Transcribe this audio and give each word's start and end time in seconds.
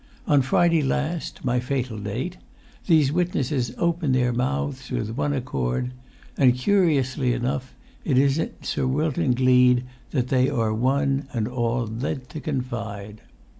On 0.25 0.41
Friday 0.41 0.81
last—my 0.81 1.59
fatal 1.59 1.99
date—these 1.99 3.11
witnesses 3.11 3.71
open 3.77 4.13
their 4.13 4.33
mouths 4.33 4.89
with 4.89 5.11
one 5.15 5.31
accord. 5.31 5.91
And, 6.39 6.55
curiously 6.57 7.33
enough, 7.33 7.75
it 8.03 8.17
is 8.17 8.39
in 8.39 8.49
Sir 8.63 8.87
Wilton 8.87 9.35
Gleed 9.35 9.83
that 10.09 10.29
they 10.29 10.49
are 10.49 10.73
one 10.73 11.27
and 11.33 11.47
all 11.47 11.85
led 11.85 12.29
to 12.29 12.39
confide! 12.39 13.21